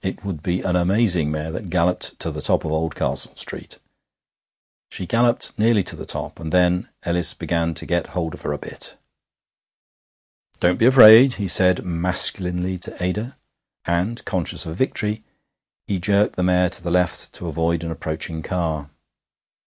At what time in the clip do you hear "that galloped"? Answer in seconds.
1.52-2.18